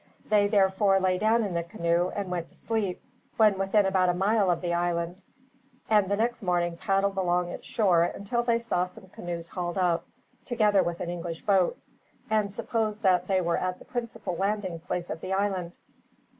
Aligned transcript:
They 0.25 0.47
therefore 0.47 0.99
lay 0.99 1.19
down 1.19 1.43
in 1.43 1.53
the 1.53 1.61
canoe 1.61 2.09
and 2.15 2.31
went 2.31 2.47
to 2.49 2.55
sleep, 2.55 3.03
when 3.37 3.59
within 3.59 3.85
about 3.85 4.09
a 4.09 4.15
mile 4.15 4.49
of 4.49 4.59
the 4.61 4.73
island; 4.73 5.23
and 5.91 6.09
the 6.09 6.15
next 6.17 6.41
morning 6.41 6.75
paddled 6.75 7.17
along 7.17 7.49
its 7.49 7.67
shore 7.67 8.05
until 8.05 8.41
they 8.41 8.57
saw 8.57 8.85
some 8.85 9.09
canoes 9.09 9.49
hauled 9.49 9.77
up, 9.77 10.07
together 10.43 10.81
with 10.81 11.01
an 11.01 11.11
English 11.11 11.43
boat, 11.43 11.77
and 12.31 12.51
supposed 12.51 13.03
that 13.03 13.27
they 13.27 13.41
were 13.41 13.57
at 13.57 13.77
the 13.77 13.85
principal 13.85 14.35
landing 14.35 14.79
place 14.79 15.11
of 15.11 15.21
the 15.21 15.33
island. 15.33 15.77